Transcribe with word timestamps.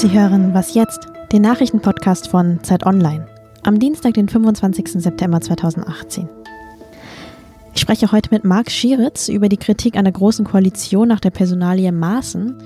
Sie 0.00 0.18
hören 0.18 0.54
Was 0.54 0.72
jetzt? 0.72 1.08
Den 1.30 1.42
Nachrichtenpodcast 1.42 2.28
von 2.28 2.64
Zeit 2.64 2.86
Online. 2.86 3.26
Am 3.64 3.78
Dienstag, 3.78 4.14
den 4.14 4.30
25. 4.30 4.92
September 4.94 5.42
2018. 5.42 6.26
Ich 7.74 7.82
spreche 7.82 8.10
heute 8.10 8.30
mit 8.32 8.42
Marc 8.42 8.70
Schieritz 8.70 9.28
über 9.28 9.50
die 9.50 9.58
Kritik 9.58 9.98
an 9.98 10.04
der 10.06 10.14
Großen 10.14 10.46
Koalition 10.46 11.06
nach 11.06 11.20
der 11.20 11.28
Personalie 11.28 11.92
Maaßen 11.92 12.56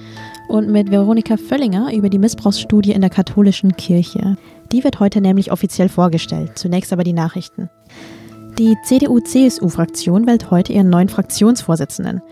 und 0.47 0.70
mit 0.70 0.93
Veronika 0.93 1.37
Völlinger 1.37 1.93
über 1.93 2.09
die 2.09 2.20
Missbrauchsstudie 2.20 2.93
in 2.93 3.01
der 3.01 3.11
katholischen 3.11 3.75
Kirche. 3.75 4.37
Die 4.71 4.85
wird 4.85 5.01
heute 5.01 5.21
nämlich 5.21 5.51
offiziell 5.51 5.89
vorgestellt. 5.89 6.53
Zunächst 6.57 6.93
aber 6.93 7.03
die 7.03 7.14
Nachrichten. 7.14 7.69
Die 8.61 8.77
CDU-CSU-Fraktion 8.85 10.29
wählt 10.29 10.53
heute 10.53 10.73
ihren 10.73 10.89
neuen 10.89 11.09
Fraktionsvorsitzenden. 11.09 12.23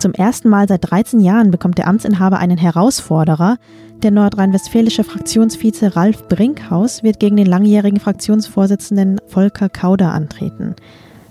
Zum 0.00 0.14
ersten 0.14 0.48
Mal 0.48 0.66
seit 0.66 0.90
13 0.90 1.20
Jahren 1.20 1.50
bekommt 1.50 1.76
der 1.76 1.86
Amtsinhaber 1.86 2.38
einen 2.38 2.56
Herausforderer. 2.56 3.58
Der 4.02 4.10
nordrhein-westfälische 4.10 5.04
Fraktionsvize 5.04 5.94
Ralf 5.94 6.26
Brinkhaus 6.26 7.02
wird 7.02 7.20
gegen 7.20 7.36
den 7.36 7.44
langjährigen 7.44 8.00
Fraktionsvorsitzenden 8.00 9.20
Volker 9.26 9.68
Kauder 9.68 10.14
antreten. 10.14 10.74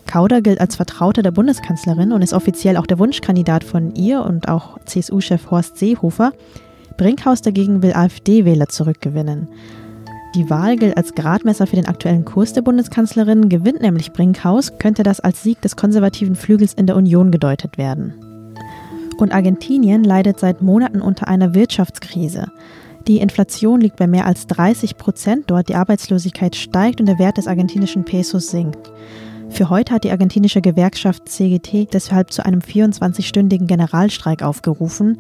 Kauder 0.06 0.44
gilt 0.44 0.62
als 0.62 0.76
Vertrauter 0.76 1.24
der 1.24 1.32
Bundeskanzlerin 1.32 2.12
und 2.12 2.22
ist 2.22 2.34
offiziell 2.34 2.78
auch 2.78 2.86
der 2.86 3.00
Wunschkandidat 3.00 3.64
von 3.64 3.96
ihr 3.96 4.24
und 4.24 4.48
auch 4.48 4.78
CSU-Chef 4.86 5.50
Horst 5.50 5.80
Seehofer. 5.80 6.32
Brinkhaus 6.96 7.42
dagegen 7.42 7.82
will 7.82 7.94
AfD-Wähler 7.94 8.68
zurückgewinnen. 8.68 9.48
Die 10.36 10.48
Wahl 10.52 10.76
gilt 10.76 10.96
als 10.96 11.16
Gradmesser 11.16 11.66
für 11.66 11.76
den 11.76 11.88
aktuellen 11.88 12.24
Kurs 12.24 12.54
der 12.54 12.62
Bundeskanzlerin. 12.62 13.50
Gewinnt 13.50 13.82
nämlich 13.82 14.14
Brinkhaus, 14.14 14.78
könnte 14.78 15.02
das 15.02 15.20
als 15.20 15.42
Sieg 15.42 15.60
des 15.62 15.76
konservativen 15.76 16.36
Flügels 16.36 16.76
in 16.76 16.86
der 16.86 16.98
Union 16.98 17.32
gedeutet 17.32 17.80
werden. 17.80 18.29
Und 19.20 19.34
Argentinien 19.34 20.06
leidet 20.06 20.40
seit 20.40 20.62
Monaten 20.62 21.02
unter 21.02 21.28
einer 21.28 21.54
Wirtschaftskrise. 21.54 22.48
Die 23.06 23.18
Inflation 23.18 23.82
liegt 23.82 23.98
bei 23.98 24.08
mehr 24.08 24.26
als 24.26 24.48
30 24.48 24.96
Prozent 24.96 25.44
dort, 25.48 25.68
die 25.68 25.76
Arbeitslosigkeit 25.76 26.56
steigt 26.56 27.02
und 27.02 27.06
der 27.06 27.20
Wert 27.20 27.38
des 27.38 27.48
argentinischen 27.48 28.06
Pesos 28.06 28.48
sinkt. 28.48 28.90
Für 29.50 29.70
heute 29.70 29.94
hat 29.94 30.06
die 30.06 30.12
argentinische 30.12 30.62
Gewerkschaft 30.62 31.28
CGT 31.28 31.90
deshalb 31.92 32.32
zu 32.32 32.46
einem 32.46 32.62
24-stündigen 32.62 33.66
Generalstreik 33.68 34.42
aufgerufen. 34.42 35.18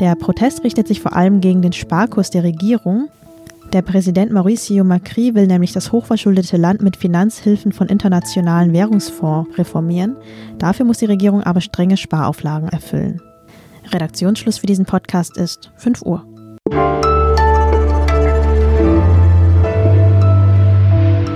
Der 0.00 0.14
Protest 0.14 0.64
richtet 0.64 0.88
sich 0.88 1.02
vor 1.02 1.14
allem 1.14 1.42
gegen 1.42 1.60
den 1.60 1.74
Sparkurs 1.74 2.30
der 2.30 2.42
Regierung. 2.42 3.08
Der 3.72 3.82
Präsident 3.82 4.32
Mauricio 4.32 4.84
Macri 4.84 5.34
will 5.34 5.46
nämlich 5.46 5.72
das 5.72 5.92
hochverschuldete 5.92 6.56
Land 6.56 6.82
mit 6.82 6.96
Finanzhilfen 6.96 7.72
von 7.72 7.88
internationalen 7.88 8.72
Währungsfonds 8.72 9.58
reformieren. 9.58 10.16
Dafür 10.58 10.86
muss 10.86 10.98
die 10.98 11.06
Regierung 11.06 11.42
aber 11.42 11.60
strenge 11.60 11.96
Sparauflagen 11.96 12.68
erfüllen. 12.68 13.20
Redaktionsschluss 13.92 14.58
für 14.58 14.66
diesen 14.66 14.86
Podcast 14.86 15.36
ist 15.36 15.70
5 15.76 16.02
Uhr. 16.02 16.24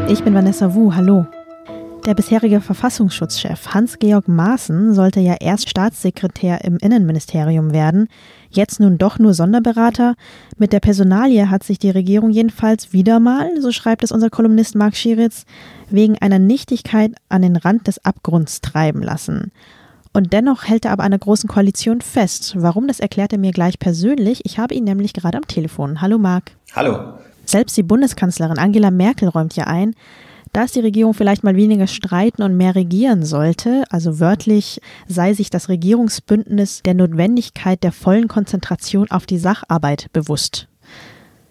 Ich 0.09 0.25
bin 0.25 0.35
Vanessa 0.35 0.75
Wu, 0.75 0.95
hallo. 0.95 1.27
Der 2.07 2.15
bisherige 2.15 2.63
Verfassungsschutzchef 2.63 3.75
Hans-Georg 3.75 4.27
Maaßen 4.27 4.95
sollte 4.95 5.21
ja 5.21 5.37
erst 5.39 5.69
Staatssekretär 5.69 6.65
im 6.65 6.79
Innenministerium 6.79 7.75
werden, 7.75 8.09
jetzt 8.49 8.81
nun 8.81 8.97
doch 8.97 9.19
nur 9.19 9.35
Sonderberater. 9.35 10.15
Mit 10.57 10.73
der 10.73 10.81
Personalie 10.81 11.51
hat 11.51 11.63
sich 11.63 11.79
die 11.79 11.91
Regierung 11.91 12.31
jedenfalls 12.31 12.95
wieder 12.95 13.21
mal, 13.21 13.51
so 13.61 13.71
schreibt 13.71 14.03
es 14.03 14.13
unser 14.13 14.31
Kolumnist 14.31 14.77
Marc 14.77 14.97
Schieritz, 14.97 15.45
wegen 15.91 16.17
einer 16.19 16.39
Nichtigkeit 16.39 17.13
an 17.29 17.43
den 17.43 17.57
Rand 17.57 17.87
des 17.87 18.03
Abgrunds 18.03 18.63
treiben 18.63 19.03
lassen. 19.03 19.53
Und 20.15 20.33
dennoch 20.33 20.65
hält 20.65 20.87
er 20.87 20.93
aber 20.93 21.09
der 21.09 21.19
großen 21.19 21.49
Koalition 21.49 22.01
fest. 22.01 22.55
Warum, 22.57 22.89
das 22.89 23.01
erklärt 23.01 23.33
er 23.33 23.39
mir 23.39 23.53
gleich 23.53 23.79
persönlich. 23.79 24.41
Ich 24.45 24.59
habe 24.59 24.75
ihn 24.75 24.85
nämlich 24.85 25.13
gerade 25.13 25.37
am 25.37 25.47
Telefon. 25.47 26.01
Hallo 26.01 26.19
Marc. 26.19 26.53
Hallo. 26.75 27.19
Selbst 27.45 27.77
die 27.77 27.83
Bundeskanzlerin 27.83 28.59
Angela 28.59 28.91
Merkel 28.91 29.29
räumt 29.29 29.55
ja 29.55 29.65
ein, 29.65 29.95
dass 30.53 30.73
die 30.73 30.81
Regierung 30.81 31.15
vielleicht 31.15 31.45
mal 31.45 31.57
weniger 31.57 31.87
streiten 31.87 32.43
und 32.43 32.57
mehr 32.57 32.75
regieren 32.75 33.25
sollte. 33.25 33.85
Also 33.91 34.19
wörtlich 34.21 34.81
sei 35.07 35.35
sich 35.35 35.51
das 35.51 35.69
Regierungsbündnis 35.69 36.83
der 36.85 36.95
Notwendigkeit 36.95 37.83
der 37.83 37.93
vollen 37.93 38.29
Konzentration 38.29 39.11
auf 39.11 39.27
die 39.27 39.39
Sacharbeit 39.39 40.07
bewusst. 40.13 40.67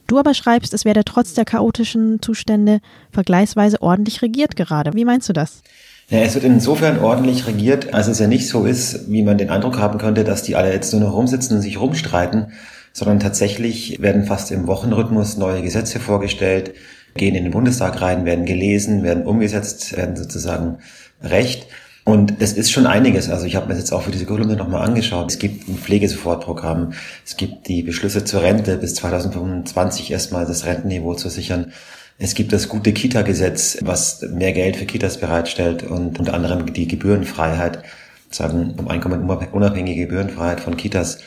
Du 0.07 0.17
aber 0.17 0.33
schreibst, 0.33 0.73
es 0.73 0.85
werde 0.85 1.03
trotz 1.05 1.35
der 1.35 1.45
chaotischen 1.45 2.19
Zustände 2.21 2.79
vergleichsweise 3.11 3.81
ordentlich 3.81 4.23
regiert 4.23 4.55
gerade. 4.55 4.95
Wie 4.95 5.05
meinst 5.05 5.29
du 5.29 5.33
das? 5.33 5.61
Ja, 6.09 6.17
es 6.21 6.33
wird 6.33 6.43
insofern 6.43 6.97
ordentlich 6.97 7.45
regiert, 7.45 7.93
als 7.93 8.07
es 8.07 8.17
ja 8.17 8.25
nicht 8.25 8.47
so 8.47 8.65
ist, 8.65 9.11
wie 9.11 9.21
man 9.21 9.37
den 9.37 9.51
Eindruck 9.51 9.77
haben 9.77 9.99
könnte, 9.99 10.23
dass 10.23 10.41
die 10.41 10.55
alle 10.55 10.73
jetzt 10.73 10.91
nur 10.91 11.01
noch 11.01 11.13
rumsitzen 11.13 11.57
und 11.57 11.61
sich 11.61 11.79
rumstreiten, 11.79 12.51
sondern 12.91 13.19
tatsächlich 13.19 14.01
werden 14.01 14.25
fast 14.25 14.49
im 14.49 14.65
Wochenrhythmus 14.65 15.37
neue 15.37 15.61
Gesetze 15.61 15.99
vorgestellt, 15.99 16.73
gehen 17.15 17.35
in 17.35 17.43
den 17.43 17.51
Bundestag 17.51 18.01
rein, 18.01 18.25
werden 18.25 18.45
gelesen, 18.45 19.03
werden 19.03 19.25
umgesetzt, 19.25 19.95
werden 19.95 20.15
sozusagen 20.15 20.79
Recht. 21.21 21.67
Und 22.05 22.35
es 22.39 22.53
ist 22.53 22.71
schon 22.71 22.87
einiges. 22.87 23.29
Also 23.29 23.45
ich 23.45 23.55
habe 23.55 23.67
mir 23.67 23.73
das 23.73 23.83
jetzt 23.83 23.91
auch 23.91 24.01
für 24.01 24.11
diese 24.11 24.25
Kolumne 24.25 24.55
nochmal 24.55 24.87
angeschaut. 24.87 25.29
Es 25.29 25.37
gibt 25.37 25.67
ein 25.67 25.77
Pflegesofortprogramm. 25.77 26.93
Es 27.25 27.37
gibt 27.37 27.67
die 27.67 27.83
Beschlüsse 27.83 28.23
zur 28.25 28.41
Rente 28.41 28.77
bis 28.77 28.95
2025 28.95 30.11
erstmal 30.11 30.45
das 30.45 30.65
Rentenniveau 30.65 31.13
zu 31.13 31.29
sichern. 31.29 31.71
Es 32.17 32.33
gibt 32.33 32.51
das 32.51 32.67
gute 32.67 32.93
Kita-Gesetz, 32.93 33.77
was 33.81 34.21
mehr 34.21 34.53
Geld 34.53 34.75
für 34.75 34.85
Kitas 34.85 35.19
bereitstellt 35.19 35.83
und 35.83 36.19
unter 36.19 36.33
anderem 36.33 36.73
die 36.73 36.87
Gebührenfreiheit, 36.87 37.83
sagen 38.31 38.73
um 38.77 38.87
Einkommen 38.87 39.29
unabhängige 39.51 40.01
Gebührenfreiheit 40.01 40.59
von 40.61 40.77
Kitas 40.77 41.19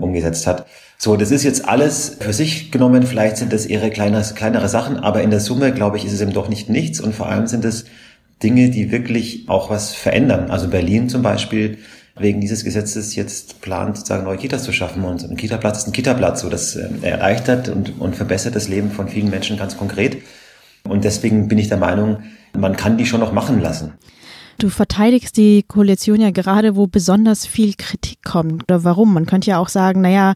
umgesetzt 0.00 0.46
hat. 0.46 0.66
So, 0.98 1.16
das 1.16 1.30
ist 1.30 1.42
jetzt 1.42 1.68
alles 1.68 2.16
für 2.20 2.32
sich 2.32 2.70
genommen. 2.70 3.02
Vielleicht 3.02 3.36
sind 3.36 3.52
das 3.52 3.66
eher 3.66 3.88
kleinere, 3.90 4.22
kleinere 4.34 4.68
Sachen, 4.68 4.96
aber 4.96 5.22
in 5.22 5.30
der 5.30 5.40
Summe, 5.40 5.72
glaube 5.72 5.96
ich, 5.96 6.04
ist 6.04 6.12
es 6.12 6.20
eben 6.20 6.32
doch 6.32 6.48
nicht 6.48 6.68
nichts. 6.68 7.00
Und 7.00 7.14
vor 7.14 7.28
allem 7.28 7.46
sind 7.46 7.64
es 7.64 7.84
Dinge, 8.42 8.70
die 8.70 8.90
wirklich 8.90 9.48
auch 9.48 9.70
was 9.70 9.94
verändern. 9.94 10.50
Also 10.50 10.68
Berlin 10.68 11.08
zum 11.08 11.22
Beispiel 11.22 11.78
wegen 12.18 12.40
dieses 12.40 12.64
Gesetzes 12.64 13.14
jetzt 13.14 13.60
plant, 13.60 13.96
sozusagen 13.98 14.24
neue 14.24 14.38
Kitas 14.38 14.64
zu 14.64 14.72
schaffen. 14.72 15.04
Und 15.04 15.22
ein 15.22 15.36
Kitaplatz 15.36 15.78
ist 15.78 15.88
ein 15.88 15.92
Kitaplatz. 15.92 16.40
So, 16.40 16.48
das 16.48 16.76
äh, 16.76 16.88
erleichtert 17.02 17.68
und, 17.68 18.00
und 18.00 18.16
verbessert 18.16 18.56
das 18.56 18.68
Leben 18.68 18.90
von 18.90 19.08
vielen 19.08 19.30
Menschen 19.30 19.58
ganz 19.58 19.76
konkret. 19.76 20.18
Und 20.84 21.04
deswegen 21.04 21.48
bin 21.48 21.58
ich 21.58 21.68
der 21.68 21.78
Meinung, 21.78 22.18
man 22.56 22.76
kann 22.76 22.96
die 22.96 23.06
schon 23.06 23.20
noch 23.20 23.32
machen 23.32 23.60
lassen. 23.60 23.94
Du 24.58 24.70
verteidigst 24.70 25.36
die 25.36 25.62
Koalition 25.62 26.20
ja 26.20 26.30
gerade, 26.30 26.76
wo 26.76 26.86
besonders 26.86 27.46
viel 27.46 27.74
Kritik 27.74 28.22
kommt. 28.24 28.62
Oder 28.64 28.84
warum? 28.84 29.12
Man 29.12 29.26
könnte 29.26 29.50
ja 29.50 29.58
auch 29.58 29.68
sagen, 29.68 30.00
naja, 30.00 30.34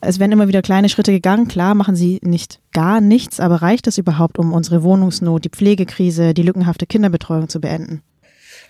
es 0.00 0.18
werden 0.18 0.32
immer 0.32 0.48
wieder 0.48 0.62
kleine 0.62 0.88
Schritte 0.88 1.12
gegangen. 1.12 1.46
Klar, 1.46 1.76
machen 1.76 1.94
sie 1.94 2.18
nicht 2.22 2.58
gar 2.72 3.00
nichts, 3.00 3.38
aber 3.38 3.62
reicht 3.62 3.86
es 3.86 3.96
überhaupt, 3.96 4.38
um 4.38 4.52
unsere 4.52 4.82
Wohnungsnot, 4.82 5.44
die 5.44 5.50
Pflegekrise, 5.50 6.34
die 6.34 6.42
lückenhafte 6.42 6.86
Kinderbetreuung 6.86 7.48
zu 7.48 7.60
beenden? 7.60 8.02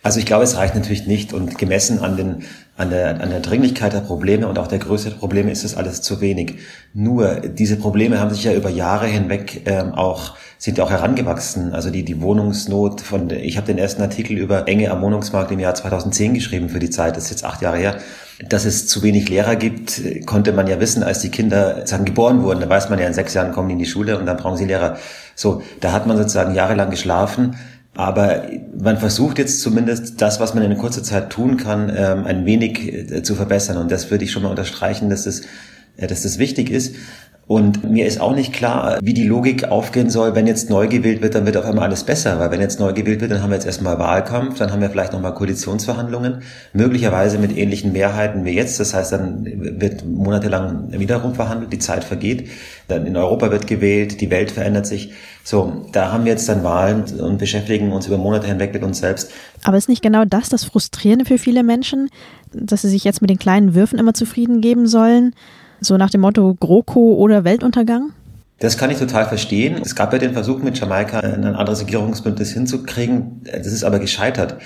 Also 0.03 0.19
ich 0.19 0.27
glaube, 0.27 0.45
es 0.45 0.57
reicht 0.57 0.75
natürlich 0.75 1.07
nicht 1.07 1.33
und 1.35 1.59
gemessen 1.59 1.99
an, 1.99 2.17
den, 2.17 2.45
an, 2.77 2.91
der, 2.91 3.21
an 3.21 3.29
der 3.29 3.41
Dringlichkeit 3.41 3.93
der 3.93 4.01
Probleme 4.01 4.49
und 4.49 4.59
auch 4.59 4.67
der 4.67 4.79
Größe 4.79 5.11
der 5.11 5.17
Probleme 5.17 5.51
ist 5.51 5.63
das 5.63 5.77
alles 5.77 6.01
zu 6.01 6.23
wenig. 6.23 6.55
Nur 6.95 7.41
diese 7.41 7.77
Probleme 7.77 8.19
haben 8.19 8.31
sich 8.31 8.45
ja 8.45 8.55
über 8.55 8.71
Jahre 8.71 9.07
hinweg 9.07 9.63
ähm, 9.67 9.93
auch 9.93 10.37
sind 10.61 10.77
ja 10.77 10.85
auch 10.85 10.91
herangewachsen. 10.91 11.73
Also 11.73 11.89
die, 11.91 12.05
die 12.05 12.21
Wohnungsnot 12.21 13.01
von, 13.01 13.31
ich 13.31 13.57
habe 13.57 13.67
den 13.67 13.79
ersten 13.79 14.03
Artikel 14.03 14.37
über 14.37 14.69
Enge 14.69 14.91
am 14.91 15.01
Wohnungsmarkt 15.01 15.51
im 15.53 15.59
Jahr 15.59 15.75
2010 15.75 16.35
geschrieben 16.35 16.69
für 16.69 16.79
die 16.79 16.91
Zeit, 16.91 17.17
das 17.17 17.25
ist 17.25 17.31
jetzt 17.31 17.45
acht 17.45 17.63
Jahre 17.63 17.79
her. 17.79 17.97
Dass 18.47 18.67
es 18.67 18.87
zu 18.87 19.03
wenig 19.03 19.31
Lehrer 19.31 19.57
gibt, 19.57 20.03
konnte 20.27 20.53
man 20.53 20.67
ja 20.67 20.79
wissen, 20.79 21.03
als 21.03 21.21
die 21.21 21.31
Kinder 21.31 21.87
sagen, 21.87 22.05
geboren 22.05 22.43
wurden. 22.43 22.61
Da 22.61 22.69
weiß 22.69 22.91
man 22.91 22.99
ja, 22.99 23.07
in 23.07 23.15
sechs 23.15 23.33
Jahren 23.33 23.53
kommen 23.53 23.69
die 23.69 23.73
in 23.73 23.79
die 23.79 23.87
Schule 23.87 24.19
und 24.19 24.27
dann 24.27 24.37
brauchen 24.37 24.59
sie 24.59 24.67
Lehrer. 24.67 24.99
So, 25.35 25.63
da 25.81 25.93
hat 25.93 26.07
man 26.07 26.19
sozusagen 26.19 26.55
jahrelang 26.55 26.91
geschlafen 26.91 27.57
aber 27.95 28.45
man 28.79 28.99
versucht 28.99 29.39
jetzt 29.39 29.61
zumindest 29.61 30.21
das, 30.21 30.39
was 30.41 30.55
man 30.55 30.63
in 30.63 30.79
kurzer 30.79 31.03
Zeit 31.03 31.31
tun 31.31 31.57
kann, 31.57 31.93
ähm, 31.95 32.25
ein 32.25 32.47
wenig 32.47 32.93
äh, 32.93 33.23
zu 33.23 33.35
verbessern. 33.35 33.77
Und 33.77 33.91
das 33.91 34.11
würde 34.11 34.25
ich 34.25 34.31
schon 34.31 34.43
mal 34.43 34.49
unterstreichen, 34.49 35.11
dass 35.11 35.25
das, 35.25 35.43
äh, 35.97 36.07
dass 36.07 36.23
das 36.23 36.39
wichtig 36.39 36.71
ist. 36.71 36.95
Und 37.51 37.83
mir 37.83 38.07
ist 38.07 38.21
auch 38.21 38.37
nicht 38.37 38.53
klar, 38.53 39.01
wie 39.03 39.13
die 39.13 39.27
Logik 39.27 39.73
aufgehen 39.73 40.09
soll, 40.09 40.37
wenn 40.37 40.47
jetzt 40.47 40.71
neu 40.71 40.87
gewählt 40.87 41.21
wird, 41.21 41.35
dann 41.35 41.47
wird 41.47 41.57
auf 41.57 41.65
einmal 41.65 41.87
alles 41.87 42.05
besser. 42.05 42.39
Weil 42.39 42.53
wenn 42.53 42.61
jetzt 42.61 42.79
neu 42.79 42.93
gewählt 42.93 43.21
wird, 43.21 43.33
dann 43.33 43.43
haben 43.43 43.51
wir 43.51 43.57
jetzt 43.57 43.67
erstmal 43.67 43.99
Wahlkampf, 43.99 44.59
dann 44.59 44.71
haben 44.71 44.81
wir 44.81 44.89
vielleicht 44.89 45.13
nochmal 45.13 45.35
Koalitionsverhandlungen, 45.35 46.43
möglicherweise 46.75 47.39
mit 47.39 47.59
ähnlichen 47.59 47.91
Mehrheiten 47.91 48.45
wie 48.45 48.53
jetzt. 48.53 48.79
Das 48.79 48.95
heißt, 48.95 49.11
dann 49.11 49.45
wird 49.81 50.07
monatelang 50.07 50.93
wiederum 50.93 51.35
verhandelt, 51.35 51.73
die 51.73 51.81
Zeit 51.81 52.05
vergeht. 52.05 52.49
Dann 52.87 53.05
in 53.05 53.17
Europa 53.17 53.51
wird 53.51 53.67
gewählt, 53.67 54.21
die 54.21 54.31
Welt 54.31 54.53
verändert 54.53 54.87
sich. 54.87 55.13
So, 55.43 55.87
da 55.91 56.13
haben 56.13 56.27
wir 56.27 56.31
jetzt 56.31 56.49
dann 56.49 56.63
Wahlen 56.63 57.03
und 57.19 57.39
beschäftigen 57.39 57.91
uns 57.91 58.07
über 58.07 58.17
Monate 58.17 58.47
hinweg 58.47 58.73
mit 58.75 58.85
uns 58.85 59.01
selbst. 59.01 59.33
Aber 59.65 59.77
ist 59.77 59.89
nicht 59.89 60.03
genau 60.03 60.25
das 60.25 60.51
das 60.51 60.63
Frustrierende 60.63 61.25
für 61.25 61.39
viele 61.39 61.65
Menschen, 61.65 62.11
dass 62.53 62.83
sie 62.83 62.89
sich 62.91 63.03
jetzt 63.03 63.21
mit 63.21 63.29
den 63.29 63.41
kleinen 63.41 63.75
Würfen 63.75 63.99
immer 63.99 64.15
zufrieden 64.15 64.61
geben 64.61 64.87
sollen? 64.87 65.35
So 65.81 65.97
nach 65.97 66.11
dem 66.11 66.21
Motto 66.21 66.55
GroKo 66.61 67.15
oder 67.15 67.45
Weltuntergang? 67.45 68.13
Das 68.59 68.77
kann 68.77 68.91
ich 68.91 68.99
total 68.99 69.27
verstehen. 69.27 69.81
Es 69.83 69.97
gab 69.97 70.13
ja 70.13 70.19
den 70.19 70.35
Versuch 70.35 70.63
mit 70.63 70.79
Jamaika 70.79 71.21
ein 71.21 71.45
anderes 71.45 71.81
Regierungsbündnis 71.81 72.53
hinzukriegen. 72.53 73.41
Das 73.45 73.67
ist 73.67 73.85
aber 73.85 73.99
gescheitert. 73.99 74.57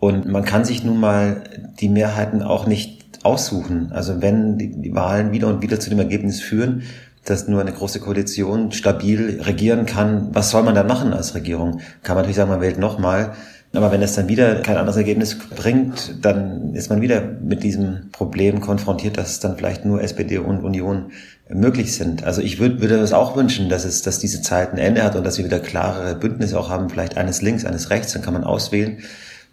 Und 0.00 0.26
man 0.26 0.44
kann 0.44 0.64
sich 0.64 0.82
nun 0.82 0.98
mal 0.98 1.44
die 1.78 1.88
Mehrheiten 1.88 2.42
auch 2.42 2.66
nicht 2.66 3.20
aussuchen. 3.22 3.92
Also 3.92 4.20
wenn 4.20 4.58
die, 4.58 4.94
Wahlen 4.94 5.30
wieder 5.30 5.46
und 5.46 5.62
wieder 5.62 5.78
zu 5.78 5.90
dem 5.90 6.00
Ergebnis 6.00 6.40
führen, 6.40 6.82
dass 7.24 7.48
nur 7.48 7.60
eine 7.60 7.72
große 7.72 8.00
Koalition 8.00 8.72
stabil 8.72 9.40
regieren 9.42 9.86
kann. 9.86 10.28
Was 10.32 10.50
soll 10.50 10.62
man 10.62 10.74
dann 10.74 10.86
machen 10.86 11.12
als 11.12 11.34
Regierung? 11.34 11.80
Kann 12.02 12.14
man 12.14 12.22
natürlich 12.22 12.36
sagen, 12.36 12.50
man 12.50 12.60
wählt 12.60 12.78
nochmal. 12.78 13.34
Aber 13.76 13.92
wenn 13.92 14.02
es 14.02 14.14
dann 14.14 14.28
wieder 14.28 14.56
kein 14.62 14.76
anderes 14.76 14.96
Ergebnis 14.96 15.36
bringt, 15.54 16.24
dann 16.24 16.74
ist 16.74 16.88
man 16.88 17.02
wieder 17.02 17.20
mit 17.20 17.62
diesem 17.62 18.10
Problem 18.10 18.60
konfrontiert, 18.60 19.18
dass 19.18 19.38
dann 19.40 19.56
vielleicht 19.56 19.84
nur 19.84 20.02
SPD 20.02 20.38
und 20.38 20.64
Union 20.64 21.12
möglich 21.48 21.94
sind. 21.94 22.24
Also 22.24 22.40
ich 22.40 22.58
würde, 22.58 22.80
würde 22.80 22.96
es 22.96 23.12
auch 23.12 23.36
wünschen, 23.36 23.68
dass 23.68 23.84
es, 23.84 24.02
dass 24.02 24.18
diese 24.18 24.40
Zeit 24.42 24.72
ein 24.72 24.78
Ende 24.78 25.04
hat 25.04 25.14
und 25.14 25.24
dass 25.24 25.38
wir 25.38 25.44
wieder 25.44 25.60
klarere 25.60 26.16
Bündnisse 26.16 26.58
auch 26.58 26.70
haben, 26.70 26.88
vielleicht 26.88 27.16
eines 27.16 27.42
links, 27.42 27.64
eines 27.64 27.90
rechts, 27.90 28.12
dann 28.12 28.22
kann 28.22 28.34
man 28.34 28.44
auswählen. 28.44 28.98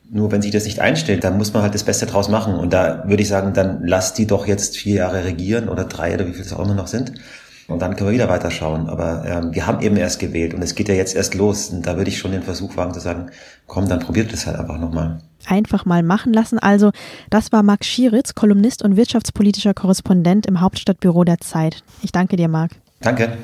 Nur 0.10 0.32
wenn 0.32 0.42
sich 0.42 0.52
das 0.52 0.66
nicht 0.66 0.80
einstellt, 0.80 1.24
dann 1.24 1.38
muss 1.38 1.54
man 1.54 1.64
halt 1.64 1.76
das 1.76 1.84
Beste 1.84 2.06
draus 2.06 2.30
machen. 2.30 2.56
Und 2.56 2.74
da 2.74 3.04
würde 3.08 3.24
ich 3.24 3.30
sagen, 3.30 3.54
dann 3.54 3.86
lass 3.86 4.14
die 4.14 4.28
doch 4.28 4.48
jetzt 4.48 4.78
vier 4.78 4.96
Jahre 4.96 5.26
regieren 5.26 5.70
oder 5.70 5.86
drei 5.86 6.14
oder 6.14 6.28
wie 6.28 6.34
viel 6.34 6.42
es 6.42 6.54
auch 6.54 6.64
immer 6.64 6.76
noch 6.76 6.88
sind. 6.88 7.14
Und 7.74 7.82
dann 7.82 7.96
können 7.96 8.10
wir 8.10 8.14
wieder 8.14 8.30
weiterschauen. 8.30 8.88
Aber 8.88 9.26
ähm, 9.26 9.54
wir 9.54 9.66
haben 9.66 9.82
eben 9.82 9.98
erst 9.98 10.20
gewählt 10.20 10.54
und 10.54 10.62
es 10.62 10.76
geht 10.76 10.88
ja 10.88 10.94
jetzt 10.94 11.16
erst 11.16 11.34
los. 11.34 11.70
Und 11.70 11.86
da 11.88 11.98
würde 11.98 12.10
ich 12.10 12.20
schon 12.20 12.32
den 12.32 12.44
Versuch 12.44 12.78
wagen 12.78 12.94
zu 12.94 13.00
sagen, 13.00 13.32
komm, 13.68 13.90
dann 13.90 14.00
probiert 14.00 14.32
es 14.32 14.46
halt 14.46 14.58
einfach 14.58 14.80
nochmal. 14.80 15.20
Einfach 15.48 15.86
mal 15.86 16.04
machen 16.04 16.32
lassen. 16.34 16.60
Also, 16.60 16.92
das 17.30 17.52
war 17.52 17.64
Marc 17.64 17.84
Schieritz, 17.84 18.36
Kolumnist 18.36 18.84
und 18.84 18.96
wirtschaftspolitischer 18.96 19.74
Korrespondent 19.74 20.46
im 20.46 20.62
Hauptstadtbüro 20.62 21.24
der 21.24 21.40
Zeit. 21.40 21.84
Ich 22.02 22.12
danke 22.12 22.36
dir, 22.36 22.48
Marc. 22.48 22.72
Danke. 23.02 23.38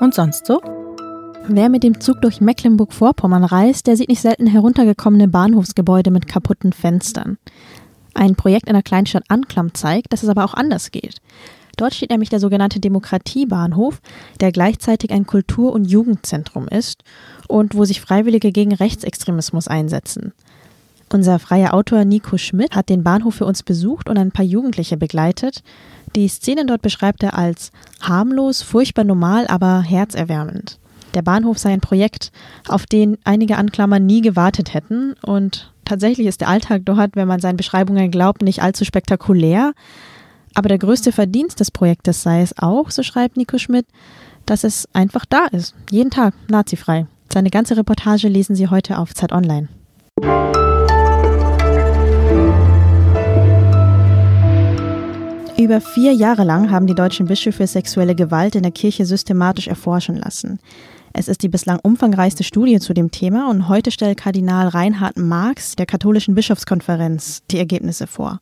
Und 0.00 0.14
sonst 0.14 0.46
so? 0.46 0.60
Wer 1.46 1.68
mit 1.68 1.82
dem 1.82 2.00
Zug 2.00 2.22
durch 2.22 2.40
Mecklenburg-Vorpommern 2.40 3.44
reist, 3.44 3.86
der 3.86 3.98
sieht 3.98 4.08
nicht 4.08 4.22
selten 4.22 4.46
heruntergekommene 4.46 5.28
Bahnhofsgebäude 5.28 6.10
mit 6.10 6.26
kaputten 6.26 6.72
Fenstern. 6.72 7.36
Ein 8.14 8.36
Projekt 8.36 8.68
in 8.68 8.74
der 8.74 8.82
Kleinstadt 8.82 9.24
Anklam 9.28 9.74
zeigt, 9.74 10.12
dass 10.12 10.22
es 10.22 10.28
aber 10.28 10.44
auch 10.44 10.54
anders 10.54 10.90
geht. 10.90 11.20
Dort 11.76 11.94
steht 11.94 12.10
nämlich 12.10 12.30
der 12.30 12.40
sogenannte 12.40 12.78
Demokratiebahnhof, 12.78 14.00
der 14.40 14.52
gleichzeitig 14.52 15.10
ein 15.10 15.26
Kultur- 15.26 15.72
und 15.72 15.84
Jugendzentrum 15.84 16.68
ist 16.68 17.02
und 17.48 17.74
wo 17.74 17.84
sich 17.84 18.00
Freiwillige 18.00 18.52
gegen 18.52 18.72
Rechtsextremismus 18.72 19.66
einsetzen. 19.66 20.32
Unser 21.12 21.38
freier 21.38 21.74
Autor 21.74 22.04
Nico 22.04 22.38
Schmidt 22.38 22.74
hat 22.74 22.88
den 22.88 23.04
Bahnhof 23.04 23.36
für 23.36 23.46
uns 23.46 23.62
besucht 23.62 24.08
und 24.08 24.18
ein 24.18 24.32
paar 24.32 24.44
Jugendliche 24.44 24.96
begleitet. 24.96 25.62
Die 26.16 26.28
Szenen 26.28 26.66
dort 26.66 26.82
beschreibt 26.82 27.22
er 27.22 27.36
als 27.36 27.72
harmlos, 28.00 28.62
furchtbar 28.62 29.04
normal, 29.04 29.46
aber 29.48 29.82
herzerwärmend. 29.82 30.78
Der 31.14 31.22
Bahnhof 31.22 31.58
sei 31.58 31.72
ein 31.72 31.80
Projekt, 31.80 32.32
auf 32.66 32.86
den 32.86 33.18
einige 33.22 33.56
Anklammer 33.56 34.00
nie 34.00 34.20
gewartet 34.20 34.74
hätten 34.74 35.14
und 35.22 35.72
tatsächlich 35.84 36.26
ist 36.26 36.40
der 36.40 36.48
Alltag 36.48 36.82
dort, 36.84 37.14
wenn 37.14 37.28
man 37.28 37.40
seinen 37.40 37.56
Beschreibungen 37.56 38.10
glaubt, 38.10 38.42
nicht 38.42 38.62
allzu 38.62 38.84
spektakulär. 38.84 39.72
Aber 40.54 40.68
der 40.68 40.78
größte 40.78 41.12
Verdienst 41.12 41.60
des 41.60 41.70
Projektes 41.70 42.22
sei 42.22 42.42
es 42.42 42.58
auch, 42.58 42.90
so 42.90 43.02
schreibt 43.02 43.36
Nico 43.36 43.58
Schmidt, 43.58 43.86
dass 44.44 44.64
es 44.64 44.88
einfach 44.92 45.24
da 45.24 45.46
ist. 45.46 45.74
Jeden 45.90 46.10
Tag, 46.10 46.34
nazifrei. 46.48 47.06
Seine 47.32 47.50
ganze 47.50 47.76
Reportage 47.76 48.28
lesen 48.28 48.56
Sie 48.56 48.68
heute 48.68 48.98
auf 48.98 49.14
Zeit 49.14 49.32
Online. 49.32 49.68
Über 55.56 55.80
vier 55.80 56.12
Jahre 56.12 56.42
lang 56.42 56.72
haben 56.72 56.88
die 56.88 56.96
deutschen 56.96 57.26
Bischöfe 57.26 57.66
sexuelle 57.68 58.16
Gewalt 58.16 58.56
in 58.56 58.62
der 58.62 58.72
Kirche 58.72 59.06
systematisch 59.06 59.68
erforschen 59.68 60.16
lassen. 60.16 60.58
Es 61.16 61.28
ist 61.28 61.44
die 61.44 61.48
bislang 61.48 61.78
umfangreichste 61.80 62.42
Studie 62.42 62.80
zu 62.80 62.92
dem 62.92 63.12
Thema 63.12 63.48
und 63.48 63.68
heute 63.68 63.92
stellt 63.92 64.18
Kardinal 64.18 64.66
Reinhard 64.66 65.16
Marx 65.16 65.76
der 65.76 65.86
katholischen 65.86 66.34
Bischofskonferenz 66.34 67.44
die 67.52 67.58
Ergebnisse 67.58 68.08
vor. 68.08 68.40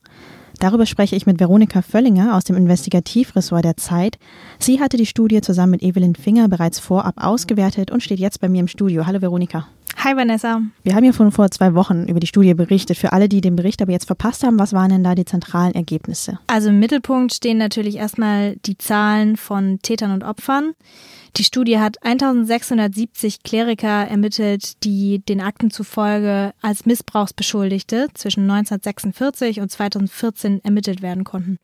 Darüber 0.58 0.86
spreche 0.86 1.14
ich 1.14 1.26
mit 1.26 1.38
Veronika 1.38 1.82
Völlinger 1.82 2.34
aus 2.34 2.44
dem 2.44 2.56
Investigativressort 2.56 3.66
der 3.66 3.76
Zeit. 3.76 4.16
Sie 4.58 4.80
hatte 4.80 4.96
die 4.96 5.04
Studie 5.04 5.42
zusammen 5.42 5.72
mit 5.72 5.82
Evelyn 5.82 6.14
Finger 6.14 6.48
bereits 6.48 6.78
vorab 6.78 7.22
ausgewertet 7.22 7.90
und 7.90 8.02
steht 8.02 8.20
jetzt 8.20 8.40
bei 8.40 8.48
mir 8.48 8.60
im 8.60 8.68
Studio. 8.68 9.04
Hallo 9.04 9.20
Veronika. 9.20 9.66
Hi 9.96 10.16
Vanessa. 10.16 10.62
Wir 10.82 10.94
haben 10.94 11.04
ja 11.04 11.12
von 11.12 11.30
vor 11.30 11.50
zwei 11.50 11.74
Wochen 11.74 12.06
über 12.08 12.20
die 12.20 12.26
Studie 12.26 12.54
berichtet. 12.54 12.96
Für 12.96 13.12
alle, 13.12 13.28
die 13.28 13.40
den 13.40 13.56
Bericht 13.56 13.80
aber 13.82 13.92
jetzt 13.92 14.06
verpasst 14.06 14.42
haben, 14.42 14.58
was 14.58 14.72
waren 14.72 14.90
denn 14.90 15.04
da 15.04 15.14
die 15.14 15.24
zentralen 15.24 15.74
Ergebnisse? 15.74 16.38
Also 16.46 16.70
im 16.70 16.80
Mittelpunkt 16.80 17.32
stehen 17.34 17.58
natürlich 17.58 17.96
erstmal 17.96 18.56
die 18.66 18.78
Zahlen 18.78 19.36
von 19.36 19.78
Tätern 19.82 20.10
und 20.12 20.24
Opfern. 20.24 20.72
Die 21.36 21.44
Studie 21.44 21.78
hat 21.78 22.02
1670 22.02 23.42
Kleriker 23.42 24.06
ermittelt, 24.06 24.84
die 24.84 25.20
den 25.20 25.40
Akten 25.40 25.70
zufolge 25.70 26.52
als 26.60 26.84
Missbrauchsbeschuldigte 26.84 28.08
zwischen 28.14 28.42
1946 28.50 29.60
und 29.60 29.70
2014 29.70 30.64
ermittelt 30.64 31.00
werden 31.00 31.24
konnten. 31.24 31.58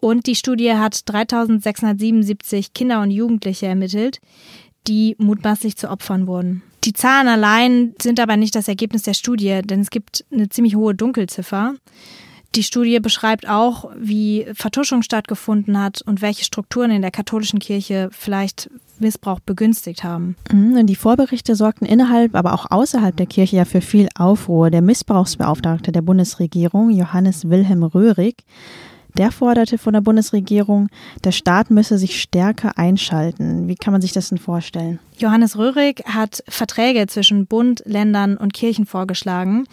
Und 0.00 0.26
die 0.26 0.34
Studie 0.34 0.74
hat 0.74 1.00
3677 1.08 2.74
Kinder 2.74 3.00
und 3.00 3.10
Jugendliche 3.10 3.66
ermittelt, 3.66 4.18
die 4.86 5.16
mutmaßlich 5.18 5.76
zu 5.76 5.88
Opfern 5.90 6.26
wurden. 6.26 6.62
Die 6.86 6.92
Zahlen 6.92 7.26
allein 7.26 7.94
sind 8.00 8.20
aber 8.20 8.36
nicht 8.36 8.54
das 8.54 8.68
Ergebnis 8.68 9.02
der 9.02 9.14
Studie, 9.14 9.60
denn 9.64 9.80
es 9.80 9.90
gibt 9.90 10.24
eine 10.32 10.48
ziemlich 10.48 10.76
hohe 10.76 10.94
Dunkelziffer. 10.94 11.74
Die 12.54 12.62
Studie 12.62 13.00
beschreibt 13.00 13.48
auch, 13.48 13.90
wie 13.98 14.46
Vertuschung 14.54 15.02
stattgefunden 15.02 15.82
hat 15.82 16.00
und 16.00 16.22
welche 16.22 16.44
Strukturen 16.44 16.92
in 16.92 17.02
der 17.02 17.10
katholischen 17.10 17.58
Kirche 17.58 18.08
vielleicht 18.12 18.70
Missbrauch 19.00 19.40
begünstigt 19.40 20.04
haben. 20.04 20.36
Mhm, 20.52 20.86
die 20.86 20.94
Vorberichte 20.94 21.56
sorgten 21.56 21.86
innerhalb, 21.86 22.36
aber 22.36 22.54
auch 22.54 22.70
außerhalb 22.70 23.16
der 23.16 23.26
Kirche 23.26 23.56
ja 23.56 23.64
für 23.64 23.80
viel 23.80 24.08
Aufruhr. 24.14 24.70
Der 24.70 24.80
Missbrauchsbeauftragte 24.80 25.90
der 25.90 26.02
Bundesregierung, 26.02 26.90
Johannes 26.90 27.50
Wilhelm 27.50 27.82
Röhrig, 27.82 28.44
der 29.16 29.32
forderte 29.32 29.78
von 29.78 29.92
der 29.92 30.00
Bundesregierung, 30.00 30.88
der 31.24 31.32
Staat 31.32 31.70
müsse 31.70 31.98
sich 31.98 32.20
stärker 32.20 32.78
einschalten. 32.78 33.68
Wie 33.68 33.74
kann 33.74 33.92
man 33.92 34.02
sich 34.02 34.12
das 34.12 34.28
denn 34.28 34.38
vorstellen? 34.38 34.98
Johannes 35.18 35.56
Röhrig 35.56 36.02
hat 36.06 36.42
Verträge 36.48 37.06
zwischen 37.06 37.46
Bund, 37.46 37.82
Ländern 37.86 38.36
und 38.36 38.52
Kirchen 38.54 38.86
vorgeschlagen 38.86 39.66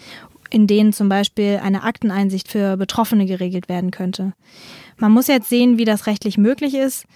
in 0.54 0.68
denen 0.68 0.92
zum 0.92 1.08
Beispiel 1.08 1.60
eine 1.64 1.82
Akteneinsicht 1.82 2.46
für 2.46 2.76
Betroffene 2.76 3.26
geregelt 3.26 3.68
werden 3.68 3.90
könnte. 3.90 4.34
Man 4.98 5.10
muss 5.10 5.26
jetzt 5.26 5.48
sehen, 5.48 5.78
wie 5.78 5.84
das 5.84 6.06
rechtlich 6.06 6.38
möglich 6.38 6.74
ist, 6.74 7.06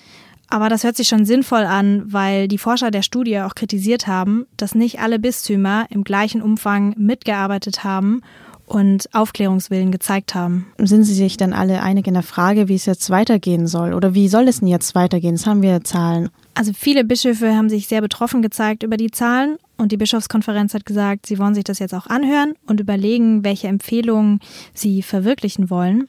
aber 0.48 0.68
das 0.68 0.82
hört 0.82 0.96
sich 0.96 1.06
schon 1.06 1.24
sinnvoll 1.24 1.62
an, 1.62 2.02
weil 2.12 2.48
die 2.48 2.58
Forscher 2.58 2.90
der 2.90 3.02
Studie 3.02 3.38
auch 3.40 3.54
kritisiert 3.54 4.08
haben, 4.08 4.46
dass 4.56 4.74
nicht 4.74 5.00
alle 5.00 5.20
Bistümer 5.20 5.86
im 5.90 6.02
gleichen 6.02 6.42
Umfang 6.42 6.94
mitgearbeitet 6.98 7.84
haben 7.84 8.22
und 8.68 9.08
Aufklärungswillen 9.14 9.90
gezeigt 9.90 10.34
haben. 10.34 10.66
Sind 10.78 11.04
Sie 11.04 11.14
sich 11.14 11.36
dann 11.36 11.52
alle 11.52 11.82
einig 11.82 12.06
in 12.06 12.14
der 12.14 12.22
Frage, 12.22 12.68
wie 12.68 12.74
es 12.74 12.86
jetzt 12.86 13.10
weitergehen 13.10 13.66
soll? 13.66 13.94
Oder 13.94 14.14
wie 14.14 14.28
soll 14.28 14.48
es 14.48 14.60
denn 14.60 14.68
jetzt 14.68 14.94
weitergehen? 14.94 15.36
Jetzt 15.36 15.46
haben 15.46 15.62
wir 15.62 15.82
Zahlen. 15.84 16.28
Also 16.54 16.72
viele 16.72 17.04
Bischöfe 17.04 17.54
haben 17.54 17.68
sich 17.68 17.88
sehr 17.88 18.00
betroffen 18.00 18.42
gezeigt 18.42 18.82
über 18.82 18.96
die 18.96 19.10
Zahlen 19.10 19.58
und 19.76 19.92
die 19.92 19.96
Bischofskonferenz 19.96 20.74
hat 20.74 20.86
gesagt, 20.86 21.26
sie 21.26 21.38
wollen 21.38 21.54
sich 21.54 21.64
das 21.64 21.78
jetzt 21.78 21.94
auch 21.94 22.06
anhören 22.06 22.54
und 22.66 22.80
überlegen, 22.80 23.44
welche 23.44 23.68
Empfehlungen 23.68 24.40
sie 24.74 25.02
verwirklichen 25.02 25.70
wollen. 25.70 26.08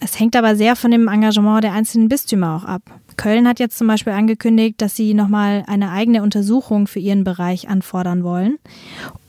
Es 0.00 0.18
hängt 0.18 0.36
aber 0.36 0.56
sehr 0.56 0.76
von 0.76 0.90
dem 0.90 1.08
Engagement 1.08 1.64
der 1.64 1.72
einzelnen 1.72 2.08
Bistümer 2.08 2.56
auch 2.56 2.64
ab. 2.64 2.82
Köln 3.16 3.48
hat 3.48 3.60
jetzt 3.60 3.78
zum 3.78 3.86
Beispiel 3.86 4.12
angekündigt, 4.12 4.80
dass 4.82 4.94
sie 4.94 5.14
nochmal 5.14 5.64
eine 5.66 5.90
eigene 5.90 6.22
Untersuchung 6.22 6.86
für 6.86 6.98
ihren 6.98 7.24
Bereich 7.24 7.68
anfordern 7.68 8.24
wollen. 8.24 8.58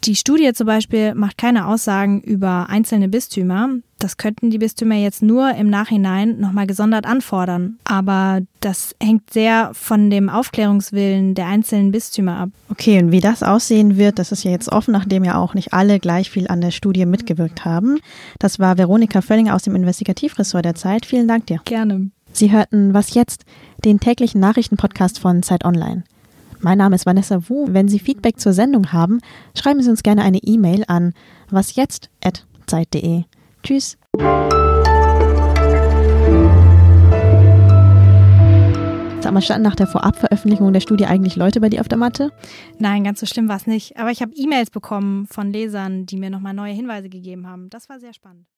Die 0.04 0.16
Studie 0.16 0.52
zum 0.54 0.68
Beispiel 0.68 1.16
macht 1.16 1.38
keine 1.38 1.68
Aussagen 1.68 2.22
über 2.22 2.68
einzelne 2.70 3.08
Bistümer. 3.08 3.70
Das 4.00 4.18
könnten 4.18 4.51
die 4.51 4.60
Bistümer 4.60 4.96
jetzt 4.96 5.24
nur 5.24 5.56
im 5.56 5.70
Nachhinein 5.70 6.39
nochmal 6.39 6.68
gesondert 6.68 7.06
anfordern. 7.06 7.80
Aber 7.84 8.42
das 8.60 8.96
hängt 9.01 9.34
sehr 9.34 9.72
von 9.74 10.10
dem 10.10 10.30
Aufklärungswillen 10.30 11.34
der 11.34 11.48
einzelnen 11.48 11.92
Bistümer 11.92 12.38
ab. 12.38 12.50
Okay, 12.70 13.01
und 13.01 13.12
wie 13.12 13.22
das 13.22 13.42
aussehen 13.42 13.98
wird, 13.98 14.20
das 14.20 14.32
ist 14.32 14.44
ja 14.44 14.51
jetzt 14.51 14.72
offen, 14.72 14.92
nachdem 14.92 15.24
ja 15.24 15.36
auch 15.38 15.56
nicht 15.56 15.74
alle 15.74 16.00
gleich 16.00 16.30
viel 16.30 16.48
an 16.48 16.62
der 16.62 16.72
Studie 16.72 17.06
mitgewirkt 17.06 17.66
haben. 17.66 18.00
Das 18.38 18.60
war 18.60 18.77
Veronika 18.77 19.22
Völlinger 19.22 19.56
aus 19.56 19.63
dem 19.63 19.75
Investigativressort 19.75 20.63
der 20.63 20.75
Zeit. 20.75 21.06
Vielen 21.06 21.27
Dank 21.27 21.48
dir. 21.48 21.60
Gerne. 21.66 22.12
Sie 22.32 22.51
hörten 22.51 22.94
Was 22.94 23.16
jetzt? 23.16 23.46
Den 23.84 24.00
täglichen 24.00 24.39
Nachrichtenpodcast 24.39 25.18
von 25.18 25.42
Zeit 25.42 25.66
Online. 25.66 26.04
Mein 26.60 26.77
Name 26.77 26.96
ist 26.96 27.06
Vanessa 27.06 27.50
Wu. 27.50 27.68
Wenn 27.70 27.88
Sie 27.88 28.00
Feedback 28.00 28.39
zur 28.39 28.54
Sendung 28.54 28.92
haben, 28.94 29.22
schreiben 29.56 29.82
Sie 29.82 29.89
uns 29.89 30.04
gerne 30.04 30.22
eine 30.24 30.39
E-Mail 30.39 30.84
an 30.88 31.13
wasjetzt.zeit.de. 31.50 33.24
Tschüss. 33.68 33.98
Sag 39.20 39.34
mal, 39.34 39.42
standen 39.42 39.64
nach 39.64 39.76
der 39.76 39.88
Vorabveröffentlichung 39.88 40.72
der 40.72 40.80
Studie 40.80 41.06
eigentlich 41.06 41.36
Leute 41.36 41.60
bei 41.60 41.68
dir 41.68 41.82
auf 41.82 41.90
der 41.90 41.98
Matte? 41.98 42.32
Nein, 42.80 43.04
ganz 43.04 43.20
so 43.20 43.26
schlimm 43.26 43.50
war 43.50 43.58
es 43.58 43.68
nicht. 43.68 43.98
Aber 43.98 44.10
ich 44.10 44.22
habe 44.22 44.32
E-Mails 44.34 44.70
bekommen 44.70 45.28
von 45.28 45.52
Lesern, 45.52 46.06
die 46.06 46.16
mir 46.16 46.30
nochmal 46.30 46.54
neue 46.54 46.72
Hinweise 46.72 47.10
gegeben 47.10 47.46
haben. 47.46 47.70
Das 47.70 47.90
war 47.90 48.00
sehr 48.00 48.14
spannend. 48.14 48.46